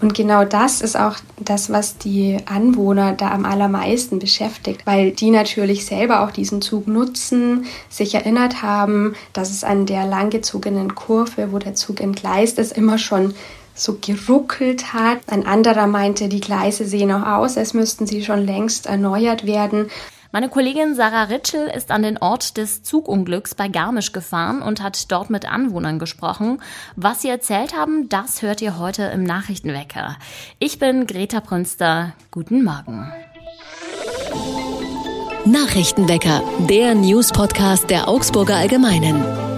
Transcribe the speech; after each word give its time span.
Und 0.00 0.14
genau 0.14 0.44
das 0.44 0.80
ist 0.80 0.96
auch 0.98 1.16
das, 1.38 1.70
was 1.70 1.98
die 1.98 2.38
Anwohner 2.46 3.12
da 3.12 3.30
am 3.32 3.44
allermeisten 3.44 4.18
beschäftigt, 4.18 4.86
weil 4.86 5.10
die 5.10 5.30
natürlich 5.30 5.84
selber 5.84 6.22
auch 6.22 6.30
diesen 6.30 6.62
Zug 6.62 6.86
nutzen, 6.86 7.66
sich 7.90 8.14
erinnert 8.14 8.62
haben, 8.62 9.14
dass 9.34 9.50
es 9.50 9.62
an 9.62 9.84
der 9.84 10.06
langgezogenen 10.06 10.94
Kurve, 10.94 11.52
wo 11.52 11.58
der 11.58 11.74
Zug 11.74 12.00
entgleist 12.00 12.58
ist, 12.58 12.72
immer 12.72 12.96
schon 12.96 13.34
so 13.74 13.98
geruckelt 14.00 14.94
hat. 14.94 15.18
Ein 15.26 15.46
anderer 15.46 15.86
meinte, 15.86 16.28
die 16.28 16.40
Gleise 16.40 16.86
sehen 16.86 17.12
auch 17.12 17.26
aus, 17.38 17.58
als 17.58 17.74
müssten 17.74 18.06
sie 18.06 18.24
schon 18.24 18.44
längst 18.44 18.86
erneuert 18.86 19.46
werden. 19.46 19.90
Meine 20.32 20.48
Kollegin 20.48 20.94
Sarah 20.94 21.24
Ritschel 21.24 21.66
ist 21.66 21.90
an 21.90 22.04
den 22.04 22.16
Ort 22.18 22.56
des 22.56 22.84
Zugunglücks 22.84 23.56
bei 23.56 23.66
Garmisch 23.66 24.12
gefahren 24.12 24.62
und 24.62 24.80
hat 24.80 25.10
dort 25.10 25.28
mit 25.28 25.44
Anwohnern 25.50 25.98
gesprochen. 25.98 26.62
Was 26.94 27.22
sie 27.22 27.28
erzählt 27.28 27.74
haben, 27.74 28.08
das 28.08 28.40
hört 28.40 28.62
ihr 28.62 28.78
heute 28.78 29.02
im 29.04 29.24
Nachrichtenwecker. 29.24 30.16
Ich 30.60 30.78
bin 30.78 31.08
Greta 31.08 31.40
Prünster. 31.40 32.12
Guten 32.30 32.62
Morgen. 32.62 33.12
Nachrichtenwecker, 35.46 36.42
der 36.68 36.94
News-Podcast 36.94 37.90
der 37.90 38.08
Augsburger 38.08 38.54
Allgemeinen. 38.54 39.49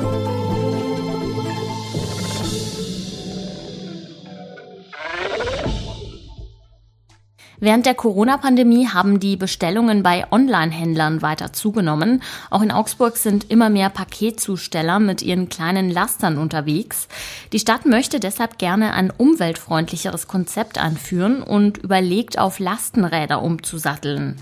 Während 7.65 7.87
der 7.87 7.95
Corona-Pandemie 7.95 8.89
haben 8.89 9.21
die 9.21 9.37
Bestellungen 9.37 10.03
bei 10.03 10.27
Online-Händlern 10.33 11.23
weiter 11.23 11.53
zugenommen. 11.53 12.21
Auch 12.51 12.61
in 12.61 12.73
Augsburg 12.73 13.17
sind 13.17 13.53
immer 13.53 13.71
mehr 13.71 13.89
Paketzusteller 13.89 14.99
mit 14.99 15.23
ihren 15.23 15.49
kleinen 15.49 15.89
Lastern 15.89 16.39
unterwegs. 16.39 17.07
Die 17.53 17.61
Stadt 17.61 17.87
möchte 17.87 18.19
deshalb 18.19 18.59
gerne 18.59 18.95
ein 18.95 19.13
umweltfreundlicheres 19.17 20.27
Konzept 20.27 20.77
einführen 20.77 21.41
und 21.41 21.79
überlegt, 21.79 22.37
auf 22.37 22.59
Lastenräder 22.59 23.41
umzusatteln. 23.41 24.41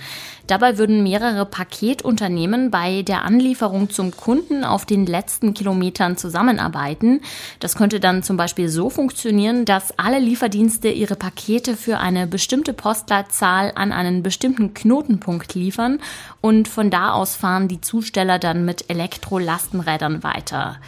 Dabei 0.51 0.79
würden 0.79 1.05
mehrere 1.05 1.47
Paketunternehmen 1.47 2.73
bei 2.73 3.03
der 3.03 3.25
Anlieferung 3.25 3.89
zum 3.89 4.11
Kunden 4.11 4.65
auf 4.65 4.84
den 4.84 5.06
letzten 5.06 5.55
Kilometern 5.55 6.17
zusammenarbeiten. 6.17 7.20
Das 7.61 7.77
könnte 7.77 8.01
dann 8.01 8.25
zum 8.25 8.37
Beispiel 8.37 8.69
so 8.69 8.91
funktionieren, 8.91 9.65
dass 9.65 9.97
alle 9.97 10.19
Lieferdienste 10.19 10.89
ihre 10.89 11.15
Pakete 11.15 11.77
für 11.77 11.98
eine 11.98 12.27
bestimmte 12.27 12.73
Postleitzahl 12.73 13.71
an 13.77 13.93
einen 13.93 14.25
bestimmten 14.25 14.75
Knotenpunkt 14.75 15.55
liefern 15.55 16.01
und 16.41 16.67
von 16.67 16.91
da 16.91 17.12
aus 17.12 17.37
fahren 17.37 17.69
die 17.69 17.81
Zusteller 17.81 18.41
dann 18.41 18.65
mit 18.65 18.91
Elektrolastenrädern 18.91 20.25
weiter. 20.25 20.78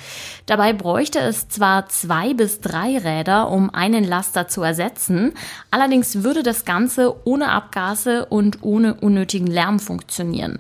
Dabei 0.47 0.73
bräuchte 0.73 1.21
es 1.21 1.49
zwar 1.49 1.89
zwei 1.89 2.35
bis 2.35 2.61
drei 2.61 2.99
Räder, 2.99 3.49
um 3.49 3.73
einen 3.73 4.03
Laster 4.03 4.49
zu 4.49 4.65
ersetzen, 4.65 5.35
allerdings 5.71 6.25
würde 6.25 6.43
das 6.43 6.65
Ganze 6.65 7.15
ohne 7.25 7.51
Abgase 7.51 8.27
und 8.27 8.59
ohne 8.63 8.95
unnötigen 8.95 9.52
Lärm 9.53 9.79
funktionieren. 9.79 10.59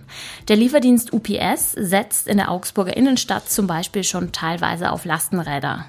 Der 0.48 0.56
Lieferdienst 0.56 1.12
UPS 1.12 1.72
setzt 1.72 2.28
in 2.28 2.36
der 2.36 2.50
Augsburger 2.50 2.96
Innenstadt 2.96 3.48
zum 3.50 3.66
Beispiel 3.66 4.04
schon 4.04 4.32
teilweise 4.32 4.92
auf 4.92 5.04
Lastenräder. 5.04 5.86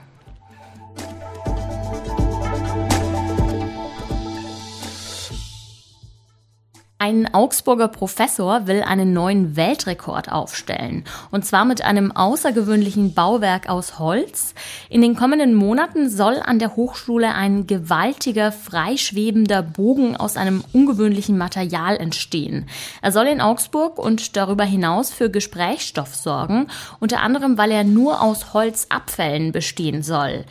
Ein 7.06 7.34
Augsburger 7.34 7.90
Professor 7.90 8.66
will 8.66 8.82
einen 8.82 9.12
neuen 9.12 9.58
Weltrekord 9.58 10.32
aufstellen. 10.32 11.04
Und 11.32 11.46
zwar 11.46 11.66
mit 11.66 11.82
einem 11.82 12.14
außergewöhnlichen 12.14 13.14
Bauwerk 13.14 13.68
aus 13.68 14.00
Holz. 14.00 14.56
In 14.88 15.02
den 15.02 15.14
kommenden 15.14 15.54
Monaten 15.54 16.10
soll 16.10 16.40
an 16.42 16.60
der 16.60 16.78
Hochschule 16.78 17.36
ein 17.36 17.68
gewaltiger, 17.68 18.54
freischwebender 18.54 19.64
Bogen 19.64 20.16
aus 20.16 20.38
einem 20.38 20.64
ungewöhnlichen 20.72 21.38
Material 21.38 21.98
entstehen. 21.98 22.70
Er 23.02 23.12
soll 23.12 23.28
in 23.28 23.42
Augsburg 23.42 24.00
und 24.00 24.38
darüber 24.38 24.64
hinaus 24.64 25.12
für 25.12 25.30
Gesprächsstoff 25.30 26.16
sorgen, 26.16 26.68
unter 27.02 27.20
anderem 27.20 27.58
weil 27.58 27.72
er 27.72 27.84
nur 27.84 28.22
aus 28.22 28.54
Holzabfällen 28.54 29.52
bestehen 29.52 30.04
soll. 30.04 30.46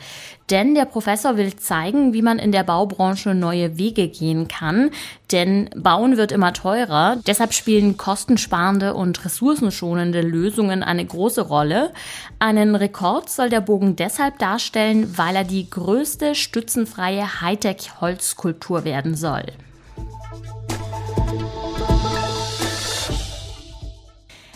Denn 0.49 0.75
der 0.75 0.85
Professor 0.85 1.37
will 1.37 1.55
zeigen, 1.55 2.13
wie 2.13 2.21
man 2.21 2.37
in 2.37 2.51
der 2.51 2.63
Baubranche 2.63 3.33
neue 3.33 3.77
Wege 3.77 4.09
gehen 4.09 4.47
kann. 4.47 4.91
Denn 5.31 5.69
Bauen 5.75 6.17
wird 6.17 6.31
immer 6.31 6.53
teurer. 6.53 7.17
Deshalb 7.25 7.53
spielen 7.53 7.97
kostensparende 7.97 8.93
und 8.93 9.23
ressourcenschonende 9.23 10.21
Lösungen 10.21 10.83
eine 10.83 11.05
große 11.05 11.41
Rolle. 11.41 11.91
Einen 12.39 12.75
Rekord 12.75 13.29
soll 13.29 13.49
der 13.49 13.61
Bogen 13.61 13.95
deshalb 13.95 14.37
darstellen, 14.39 15.17
weil 15.17 15.35
er 15.35 15.45
die 15.45 15.69
größte 15.69 16.35
stützenfreie 16.35 17.41
Hightech-Holzskulptur 17.41 18.83
werden 18.83 19.15
soll. 19.15 19.43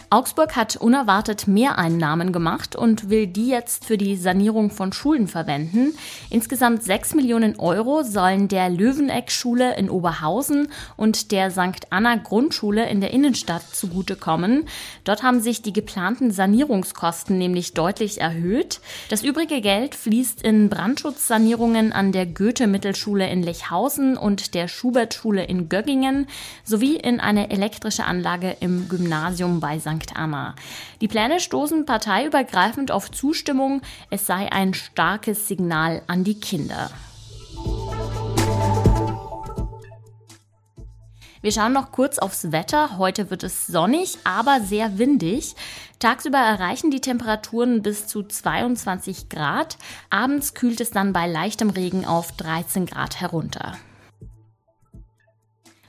Augsburg 0.09 0.55
hat 0.55 0.77
unerwartet 0.77 1.49
Mehreinnahmen 1.49 2.31
gemacht 2.31 2.77
und 2.77 3.09
will 3.09 3.27
die 3.27 3.49
jetzt 3.49 3.83
für 3.83 3.97
die 3.97 4.15
Sanierung 4.15 4.71
von 4.71 4.93
Schulen 4.93 5.27
verwenden. 5.27 5.93
Insgesamt 6.29 6.81
6 6.83 7.15
Millionen 7.15 7.59
Euro 7.59 8.03
sollen 8.03 8.47
der 8.47 8.69
Löweneck-Schule 8.69 9.75
in 9.75 9.89
Oberhausen 9.89 10.69
und 10.95 11.33
der 11.33 11.51
St. 11.51 11.87
Anna 11.89 12.15
Grundschule 12.15 12.89
in 12.89 13.01
der 13.01 13.11
Innenstadt 13.11 13.63
zugutekommen. 13.75 14.63
Dort 15.03 15.23
haben 15.23 15.41
sich 15.41 15.61
die 15.61 15.73
geplanten 15.73 16.31
Sanierungskosten 16.31 17.37
nämlich 17.37 17.73
deutlich 17.73 18.21
erhöht. 18.21 18.79
Das 19.09 19.23
übrige 19.23 19.59
Geld 19.59 19.93
fließt 19.93 20.41
in 20.41 20.69
Brandschutzsanierungen 20.69 21.91
an 21.91 22.13
der 22.13 22.25
Goethe-Mittelschule 22.25 23.29
in 23.29 23.43
Lechhausen 23.43 24.15
und 24.15 24.53
der 24.53 24.69
Schubert-Schule 24.69 25.43
in 25.43 25.67
Göggingen 25.67 26.27
sowie 26.63 26.95
in 26.95 27.19
eine 27.19 27.49
elektrische 27.49 28.05
Anlage 28.05 28.55
im 28.61 28.87
Gymnasium 28.87 29.59
bei 29.59 29.77
St. 29.79 29.96
St. 29.97 30.15
Anna. 30.15 30.55
Die 31.01 31.07
Pläne 31.07 31.39
stoßen 31.39 31.85
parteiübergreifend 31.85 32.91
auf 32.91 33.11
Zustimmung. 33.11 33.81
Es 34.09 34.25
sei 34.25 34.51
ein 34.51 34.73
starkes 34.73 35.47
Signal 35.47 36.01
an 36.07 36.23
die 36.23 36.39
Kinder. 36.39 36.89
Wir 41.41 41.51
schauen 41.51 41.73
noch 41.73 41.91
kurz 41.91 42.17
aufs 42.17 42.51
Wetter. 42.51 42.97
Heute 42.97 43.29
wird 43.29 43.43
es 43.43 43.67
sonnig, 43.67 44.17
aber 44.23 44.59
sehr 44.61 44.97
windig. 44.97 45.55
Tagsüber 45.99 46.39
erreichen 46.39 46.91
die 46.91 46.99
Temperaturen 46.99 47.83
bis 47.83 48.07
zu 48.07 48.23
22 48.23 49.29
Grad. 49.29 49.77
Abends 50.09 50.53
kühlt 50.53 50.81
es 50.81 50.91
dann 50.91 51.13
bei 51.13 51.27
leichtem 51.27 51.69
Regen 51.69 52.05
auf 52.05 52.31
13 52.33 52.85
Grad 52.85 53.21
herunter. 53.21 53.77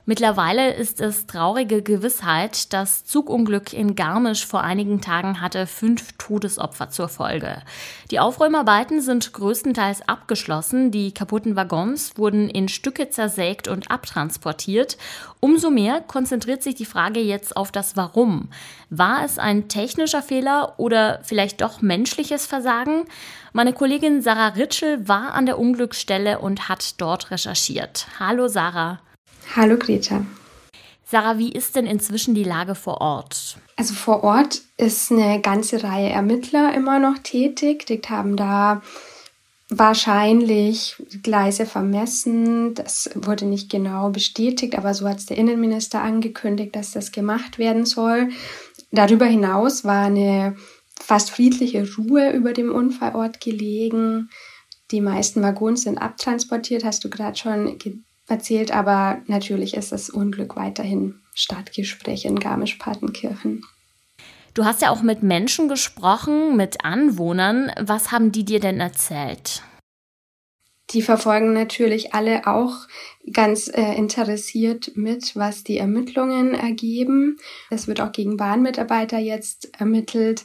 Mittlerweile 0.08 0.72
ist 0.72 1.02
es 1.02 1.26
traurige 1.26 1.82
Gewissheit, 1.82 2.72
das 2.72 3.04
Zugunglück 3.04 3.74
in 3.74 3.94
Garmisch 3.94 4.46
vor 4.46 4.62
einigen 4.62 5.02
Tagen 5.02 5.42
hatte 5.42 5.66
fünf 5.66 6.14
Todesopfer 6.16 6.88
zur 6.88 7.08
Folge. 7.08 7.60
Die 8.10 8.18
Aufräumarbeiten 8.18 9.02
sind 9.02 9.34
größtenteils 9.34 10.08
abgeschlossen, 10.08 10.90
die 10.90 11.12
kaputten 11.12 11.56
Waggons 11.56 12.16
wurden 12.16 12.48
in 12.48 12.68
Stücke 12.68 13.10
zersägt 13.10 13.68
und 13.68 13.90
abtransportiert. 13.90 14.96
Umso 15.40 15.68
mehr 15.68 16.00
konzentriert 16.00 16.62
sich 16.62 16.74
die 16.74 16.86
Frage 16.86 17.20
jetzt 17.20 17.54
auf 17.54 17.70
das 17.70 17.94
Warum. 17.94 18.48
War 18.88 19.26
es 19.26 19.38
ein 19.38 19.68
technischer 19.68 20.22
Fehler 20.22 20.72
oder 20.78 21.20
vielleicht 21.22 21.60
doch 21.60 21.82
menschliches 21.82 22.46
Versagen? 22.46 23.04
Meine 23.52 23.74
Kollegin 23.74 24.22
Sarah 24.22 24.54
Ritschel 24.54 25.06
war 25.06 25.34
an 25.34 25.44
der 25.44 25.58
Unglücksstelle 25.58 26.38
und 26.38 26.70
hat 26.70 26.98
dort 26.98 27.30
recherchiert. 27.30 28.06
Hallo 28.18 28.48
Sarah. 28.48 29.00
Hallo 29.56 29.76
Greta. 29.78 30.24
Sarah, 31.04 31.38
wie 31.38 31.50
ist 31.50 31.74
denn 31.74 31.86
inzwischen 31.86 32.34
die 32.34 32.44
Lage 32.44 32.74
vor 32.74 33.00
Ort? 33.00 33.56
Also 33.76 33.94
vor 33.94 34.22
Ort 34.22 34.60
ist 34.76 35.10
eine 35.10 35.40
ganze 35.40 35.82
Reihe 35.82 36.10
Ermittler 36.10 36.74
immer 36.74 36.98
noch 36.98 37.18
tätig. 37.18 37.86
Die 37.86 38.00
haben 38.08 38.36
da 38.36 38.82
wahrscheinlich 39.70 40.96
Gleise 41.22 41.64
vermessen. 41.64 42.74
Das 42.74 43.10
wurde 43.14 43.46
nicht 43.46 43.70
genau 43.70 44.10
bestätigt, 44.10 44.76
aber 44.76 44.92
so 44.92 45.08
hat 45.08 45.18
es 45.18 45.26
der 45.26 45.38
Innenminister 45.38 46.02
angekündigt, 46.02 46.76
dass 46.76 46.92
das 46.92 47.10
gemacht 47.10 47.58
werden 47.58 47.86
soll. 47.86 48.28
Darüber 48.90 49.26
hinaus 49.26 49.84
war 49.84 50.06
eine 50.06 50.56
fast 51.00 51.30
friedliche 51.30 51.86
Ruhe 51.96 52.32
über 52.32 52.52
dem 52.52 52.70
Unfallort 52.70 53.40
gelegen. 53.40 54.28
Die 54.90 55.00
meisten 55.00 55.42
Waggons 55.42 55.82
sind 55.82 55.98
abtransportiert, 55.98 56.84
hast 56.84 57.04
du 57.04 57.10
gerade 57.10 57.36
schon 57.36 57.78
erzählt, 58.28 58.70
aber 58.72 59.22
natürlich 59.26 59.74
ist 59.74 59.92
das 59.92 60.10
Unglück 60.10 60.56
weiterhin 60.56 61.20
Stadtgespräch 61.34 62.24
in 62.24 62.38
Garmisch-Partenkirchen. 62.38 63.64
Du 64.54 64.64
hast 64.64 64.82
ja 64.82 64.90
auch 64.90 65.02
mit 65.02 65.22
Menschen 65.22 65.68
gesprochen, 65.68 66.56
mit 66.56 66.84
Anwohnern. 66.84 67.70
Was 67.80 68.10
haben 68.10 68.32
die 68.32 68.44
dir 68.44 68.60
denn 68.60 68.80
erzählt? 68.80 69.62
Die 70.90 71.02
verfolgen 71.02 71.52
natürlich 71.52 72.14
alle 72.14 72.46
auch 72.46 72.74
ganz 73.32 73.68
äh, 73.68 73.94
interessiert 73.94 74.92
mit, 74.96 75.36
was 75.36 75.62
die 75.62 75.76
Ermittlungen 75.76 76.54
ergeben. 76.54 77.36
Es 77.68 77.86
wird 77.86 78.00
auch 78.00 78.10
gegen 78.10 78.38
Bahnmitarbeiter 78.38 79.18
jetzt 79.18 79.78
ermittelt. 79.78 80.44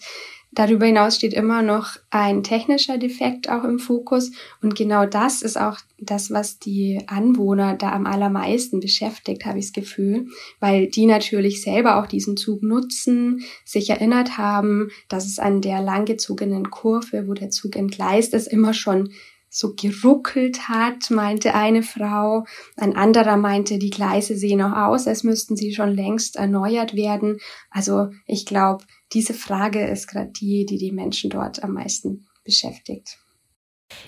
Darüber 0.55 0.85
hinaus 0.85 1.15
steht 1.15 1.33
immer 1.33 1.63
noch 1.63 1.97
ein 2.11 2.43
technischer 2.43 2.97
Defekt 2.97 3.49
auch 3.49 3.63
im 3.63 3.79
Fokus. 3.79 4.31
Und 4.61 4.75
genau 4.75 5.05
das 5.05 5.41
ist 5.41 5.57
auch 5.57 5.79
das, 5.97 6.29
was 6.31 6.59
die 6.59 7.01
Anwohner 7.07 7.75
da 7.75 7.91
am 7.91 8.05
allermeisten 8.05 8.79
beschäftigt, 8.79 9.45
habe 9.45 9.59
ich 9.59 9.65
das 9.65 9.73
Gefühl, 9.73 10.27
weil 10.59 10.87
die 10.87 11.07
natürlich 11.07 11.61
selber 11.61 11.97
auch 11.97 12.07
diesen 12.07 12.37
Zug 12.37 12.61
nutzen, 12.61 13.43
sich 13.65 13.89
erinnert 13.89 14.37
haben, 14.37 14.89
dass 15.09 15.25
es 15.25 15.39
an 15.39 15.61
der 15.61 15.81
langgezogenen 15.81 16.69
Kurve, 16.69 17.27
wo 17.27 17.33
der 17.33 17.49
Zug 17.49 17.75
entgleist 17.75 18.33
ist, 18.33 18.47
immer 18.47 18.73
schon 18.73 19.09
so 19.53 19.75
geruckelt 19.75 20.67
hat, 20.67 21.11
meinte 21.11 21.53
eine 21.53 21.83
Frau. 21.83 22.43
Ein 22.75 22.95
anderer 22.95 23.37
meinte, 23.37 23.77
die 23.77 23.91
Gleise 23.91 24.35
sehen 24.35 24.57
noch 24.57 24.75
aus, 24.75 25.07
als 25.07 25.23
müssten 25.23 25.55
sie 25.55 25.75
schon 25.75 25.93
längst 25.93 26.37
erneuert 26.37 26.95
werden. 26.95 27.37
Also 27.69 28.09
ich 28.25 28.47
glaube, 28.47 28.83
diese 29.13 29.35
Frage 29.35 29.85
ist 29.85 30.07
gerade 30.07 30.31
die, 30.31 30.65
die 30.65 30.79
die 30.79 30.91
Menschen 30.91 31.29
dort 31.29 31.63
am 31.63 31.73
meisten 31.73 32.25
beschäftigt. 32.43 33.19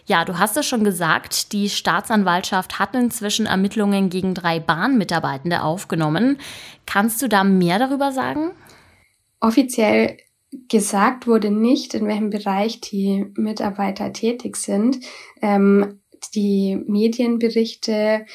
Ja, 0.08 0.26
du 0.26 0.40
hast 0.40 0.58
es 0.58 0.66
schon 0.66 0.84
gesagt, 0.84 1.54
die 1.54 1.70
Staatsanwaltschaft 1.70 2.80
hat 2.80 2.96
inzwischen 2.96 3.46
Ermittlungen 3.46 4.10
gegen 4.10 4.34
drei 4.34 4.60
Bahnmitarbeitende 4.60 5.62
aufgenommen. 5.62 6.40
Kannst 6.88 7.22
du 7.22 7.30
da 7.30 7.44
mehr 7.44 7.78
darüber 7.78 8.12
sagen? 8.12 8.50
Offiziell 9.40 10.18
gesagt 10.68 11.28
wurde 11.28 11.52
nicht, 11.52 11.94
in 11.94 12.08
welchem 12.08 12.30
Bereich 12.30 12.82
die 12.82 13.26
Mitarbeiter 13.36 14.14
tätig 14.14 14.58
sind. 14.58 15.00
Ähm, 15.42 16.02
die 16.34 16.76
Medienberichte 16.88 18.26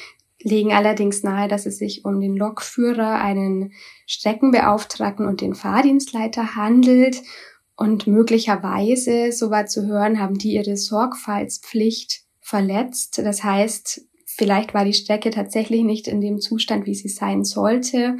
legen 0.43 0.73
allerdings 0.73 1.23
nahe, 1.23 1.47
dass 1.47 1.65
es 1.65 1.77
sich 1.77 2.05
um 2.05 2.19
den 2.19 2.35
Lokführer, 2.35 3.15
einen 3.15 3.73
Streckenbeauftragten 4.07 5.25
und 5.25 5.41
den 5.41 5.55
Fahrdienstleiter 5.55 6.55
handelt. 6.55 7.21
Und 7.75 8.07
möglicherweise, 8.07 9.31
so 9.31 9.49
war 9.49 9.65
zu 9.65 9.87
hören, 9.87 10.19
haben 10.19 10.37
die 10.37 10.53
ihre 10.53 10.77
Sorgfaltspflicht 10.77 12.23
verletzt. 12.39 13.17
Das 13.19 13.43
heißt, 13.43 14.05
vielleicht 14.25 14.73
war 14.73 14.85
die 14.85 14.93
Strecke 14.93 15.31
tatsächlich 15.31 15.83
nicht 15.83 16.07
in 16.07 16.21
dem 16.21 16.39
Zustand, 16.39 16.85
wie 16.85 16.95
sie 16.95 17.09
sein 17.09 17.43
sollte. 17.43 18.17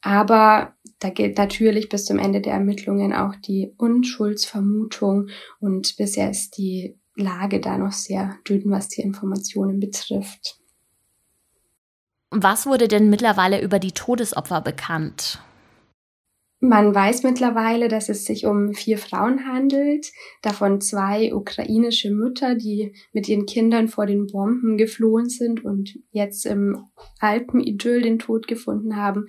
Aber 0.00 0.74
da 0.98 1.10
gilt 1.10 1.38
natürlich 1.38 1.88
bis 1.88 2.04
zum 2.04 2.18
Ende 2.18 2.40
der 2.40 2.54
Ermittlungen 2.54 3.12
auch 3.12 3.34
die 3.36 3.72
Unschuldsvermutung 3.76 5.28
und 5.60 5.96
bisher 5.96 6.30
ist 6.30 6.56
die 6.56 6.96
Lage 7.16 7.60
da 7.60 7.78
noch 7.78 7.92
sehr 7.92 8.36
dünn, 8.48 8.64
was 8.66 8.88
die 8.88 9.02
Informationen 9.02 9.80
betrifft. 9.80 10.58
Was 12.30 12.66
wurde 12.66 12.88
denn 12.88 13.10
mittlerweile 13.10 13.62
über 13.62 13.78
die 13.78 13.92
Todesopfer 13.92 14.60
bekannt? 14.60 15.40
Man 16.66 16.94
weiß 16.94 17.24
mittlerweile, 17.24 17.88
dass 17.88 18.08
es 18.08 18.24
sich 18.24 18.46
um 18.46 18.72
vier 18.72 18.96
Frauen 18.96 19.46
handelt, 19.46 20.10
davon 20.40 20.80
zwei 20.80 21.34
ukrainische 21.34 22.10
Mütter, 22.10 22.54
die 22.54 22.94
mit 23.12 23.28
ihren 23.28 23.44
Kindern 23.44 23.88
vor 23.88 24.06
den 24.06 24.28
Bomben 24.28 24.78
geflohen 24.78 25.28
sind 25.28 25.62
und 25.62 25.98
jetzt 26.10 26.46
im 26.46 26.86
Alpenidyll 27.20 28.00
den 28.00 28.18
Tod 28.18 28.48
gefunden 28.48 28.96
haben. 28.96 29.26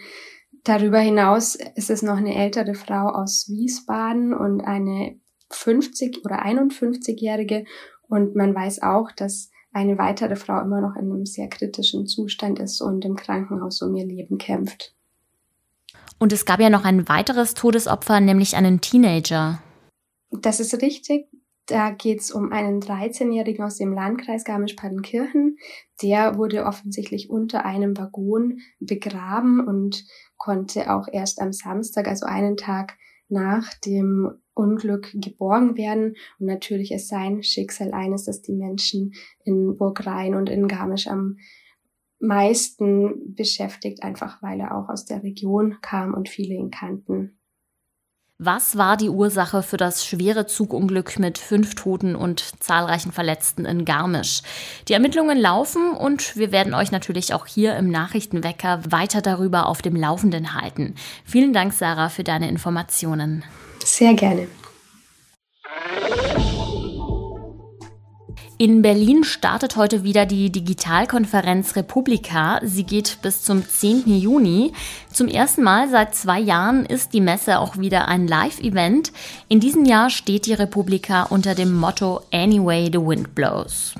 Darüber 0.66 0.98
hinaus 0.98 1.54
ist 1.76 1.92
es 1.92 2.02
noch 2.02 2.18
eine 2.18 2.36
ältere 2.36 2.74
Frau 2.74 3.10
aus 3.10 3.48
Wiesbaden 3.50 4.34
und 4.34 4.62
eine 4.62 5.20
50 5.52 6.26
oder 6.26 6.44
51-jährige. 6.44 7.66
Und 8.08 8.36
man 8.36 8.54
weiß 8.56 8.82
auch, 8.82 9.12
dass 9.12 9.52
eine 9.72 10.00
weitere 10.00 10.36
Frau 10.36 10.60
immer 10.62 10.82
noch 10.82 10.96
in 10.96 11.12
einem 11.12 11.28
sehr 11.28 11.50
kritischen 11.50 12.08
Zustand 12.08 12.58
ist 12.58 12.82
und 12.82 13.06
im 13.06 13.16
Krankenhaus 13.16 13.84
um 13.84 13.96
ihr 13.96 14.08
Leben 14.08 14.40
kämpft. 14.40 14.96
Und 16.18 16.34
es 16.34 16.46
gab 16.46 16.60
ja 16.60 16.72
noch 16.72 16.84
ein 16.84 17.08
weiteres 17.08 17.54
Todesopfer, 17.54 18.20
nämlich 18.20 18.56
einen 18.56 18.82
Teenager. 18.82 19.62
Das 20.32 20.60
ist 20.60 20.82
richtig. 20.82 21.28
Da 21.68 21.92
geht 21.92 22.22
es 22.22 22.32
um 22.32 22.52
einen 22.52 22.80
13-Jährigen 22.80 23.64
aus 23.64 23.78
dem 23.78 23.94
Landkreis 23.94 24.44
Garmisch-Partenkirchen. 24.46 25.58
Der 26.02 26.38
wurde 26.38 26.66
offensichtlich 26.66 27.30
unter 27.30 27.66
einem 27.66 27.98
Waggon 27.98 28.60
begraben 28.80 29.66
und 29.66 30.06
konnte 30.38 30.94
auch 30.94 31.08
erst 31.12 31.42
am 31.42 31.54
Samstag, 31.54 32.08
also 32.08 32.26
einen 32.26 32.58
Tag 32.58 32.98
nach 33.28 33.74
dem 33.86 34.32
Unglück 34.54 35.12
geborgen 35.14 35.78
werden. 35.78 36.16
Und 36.40 36.48
natürlich 36.48 36.92
ist 36.92 37.08
sein 37.08 37.44
Schicksal 37.44 37.94
eines, 37.94 38.26
das 38.26 38.42
die 38.42 38.54
Menschen 38.54 39.14
in 39.44 39.78
Burg 39.78 40.06
Rhein 40.06 40.36
und 40.36 40.50
in 40.50 40.68
Garmisch 40.68 41.08
am 41.08 41.38
meisten 42.20 43.36
beschäftigt, 43.36 44.04
einfach 44.04 44.42
weil 44.42 44.60
er 44.60 44.76
auch 44.76 44.90
aus 44.90 45.06
der 45.06 45.24
Region 45.24 45.78
kam 45.82 46.14
und 46.14 46.30
viele 46.30 46.56
ihn 46.56 46.72
kannten. 46.72 47.38
Was 48.38 48.78
war 48.78 48.98
die 48.98 49.08
Ursache 49.08 49.64
für 49.64 49.78
das 49.78 50.06
schwere 50.06 50.46
Zugunglück 50.46 51.18
mit 51.20 51.38
fünf 51.38 51.74
Toten 51.76 52.18
und 52.18 52.62
zahlreichen 52.62 53.14
Verletzten 53.14 53.64
in 53.64 53.86
Garmisch? 53.86 54.42
Die 54.90 54.94
Ermittlungen 54.94 55.40
laufen 55.40 55.92
und 55.94 56.36
wir 56.36 56.52
werden 56.52 56.74
euch 56.74 56.92
natürlich 56.92 57.34
auch 57.34 57.46
hier 57.46 57.78
im 57.78 57.90
Nachrichtenwecker 57.90 58.82
weiter 58.90 59.22
darüber 59.22 59.68
auf 59.68 59.82
dem 59.82 59.96
Laufenden 59.96 60.54
halten. 60.54 60.96
Vielen 61.24 61.54
Dank, 61.54 61.72
Sarah, 61.72 62.10
für 62.10 62.26
deine 62.26 62.50
Informationen. 62.50 63.46
Sehr 63.86 64.14
gerne. 64.16 64.50
In 68.58 68.82
Berlin 68.82 69.26
startet 69.26 69.76
heute 69.76 70.06
wieder 70.06 70.26
die 70.26 70.50
Digitalkonferenz 70.50 71.76
Republika. 71.76 72.62
Sie 72.64 72.86
geht 72.86 73.18
bis 73.22 73.44
zum 73.44 73.68
10. 73.68 74.08
Juni. 74.08 74.72
Zum 75.12 75.28
ersten 75.28 75.62
Mal 75.62 75.90
seit 75.90 76.16
zwei 76.16 76.40
Jahren 76.40 76.86
ist 76.86 77.12
die 77.12 77.20
Messe 77.20 77.60
auch 77.60 77.78
wieder 77.78 78.08
ein 78.08 78.30
Live-Event. 78.30 79.12
In 79.50 79.60
diesem 79.60 79.84
Jahr 79.84 80.10
steht 80.10 80.46
die 80.46 80.54
Republika 80.54 81.24
unter 81.24 81.54
dem 81.54 81.74
Motto 81.74 82.22
Anyway 82.32 82.90
the 82.90 83.02
Wind 83.02 83.36
Blows. 83.36 83.94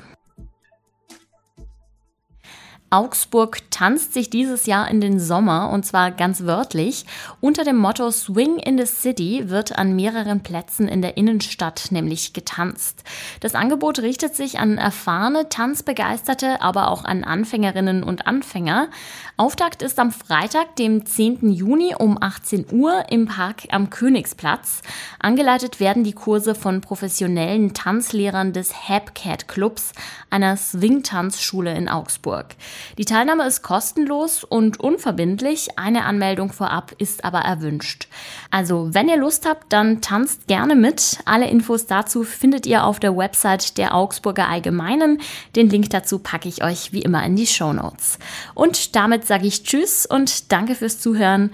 Augsburg 2.88 3.68
tanzt 3.70 4.14
sich 4.14 4.30
dieses 4.30 4.66
Jahr 4.66 4.88
in 4.88 5.00
den 5.00 5.18
Sommer 5.18 5.70
und 5.70 5.84
zwar 5.84 6.12
ganz 6.12 6.44
wörtlich. 6.44 7.04
Unter 7.40 7.64
dem 7.64 7.76
Motto 7.76 8.12
Swing 8.12 8.58
in 8.58 8.78
the 8.78 8.86
City 8.86 9.50
wird 9.50 9.76
an 9.76 9.96
mehreren 9.96 10.44
Plätzen 10.44 10.86
in 10.86 11.02
der 11.02 11.16
Innenstadt 11.16 11.88
nämlich 11.90 12.32
getanzt. 12.32 13.02
Das 13.40 13.56
Angebot 13.56 13.98
richtet 13.98 14.36
sich 14.36 14.60
an 14.60 14.78
erfahrene 14.78 15.48
Tanzbegeisterte, 15.48 16.62
aber 16.62 16.88
auch 16.88 17.04
an 17.04 17.24
Anfängerinnen 17.24 18.04
und 18.04 18.28
Anfänger. 18.28 18.88
Auftakt 19.36 19.82
ist 19.82 19.98
am 19.98 20.12
Freitag, 20.12 20.76
dem 20.76 21.04
10. 21.04 21.50
Juni 21.50 21.94
um 21.98 22.16
18 22.20 22.66
Uhr 22.70 23.04
im 23.10 23.26
Park 23.26 23.64
am 23.70 23.90
Königsplatz. 23.90 24.82
Angeleitet 25.18 25.80
werden 25.80 26.04
die 26.04 26.12
Kurse 26.14 26.54
von 26.54 26.80
professionellen 26.80 27.74
Tanzlehrern 27.74 28.52
des 28.52 28.88
Habcat 28.88 29.48
Clubs, 29.48 29.92
einer 30.30 30.56
Swing-Tanzschule 30.56 31.74
in 31.74 31.88
Augsburg. 31.88 32.54
Die 32.98 33.04
Teilnahme 33.04 33.46
ist 33.46 33.62
kostenlos 33.62 34.44
und 34.44 34.80
unverbindlich. 34.80 35.78
Eine 35.78 36.04
Anmeldung 36.04 36.52
vorab 36.52 36.92
ist 36.98 37.24
aber 37.24 37.40
erwünscht. 37.40 38.08
Also, 38.50 38.88
wenn 38.92 39.08
ihr 39.08 39.16
Lust 39.16 39.46
habt, 39.46 39.72
dann 39.72 40.00
tanzt 40.00 40.46
gerne 40.46 40.74
mit. 40.74 41.18
Alle 41.24 41.48
Infos 41.48 41.86
dazu 41.86 42.22
findet 42.24 42.66
ihr 42.66 42.84
auf 42.84 43.00
der 43.00 43.16
Website 43.16 43.78
der 43.78 43.94
Augsburger 43.94 44.48
Allgemeinen. 44.48 45.20
Den 45.54 45.68
Link 45.70 45.90
dazu 45.90 46.18
packe 46.18 46.48
ich 46.48 46.62
euch 46.64 46.92
wie 46.92 47.02
immer 47.02 47.24
in 47.24 47.36
die 47.36 47.46
Show 47.46 47.72
Notes. 47.72 48.18
Und 48.54 48.96
damit 48.96 49.26
sage 49.26 49.46
ich 49.46 49.62
Tschüss 49.62 50.06
und 50.06 50.52
danke 50.52 50.74
fürs 50.74 51.00
Zuhören. 51.00 51.50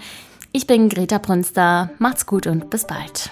Ich 0.51 0.67
bin 0.67 0.89
Greta 0.89 1.17
Brünster. 1.17 1.89
Macht's 1.97 2.25
gut 2.25 2.47
und 2.47 2.69
bis 2.69 2.85
bald. 2.85 3.31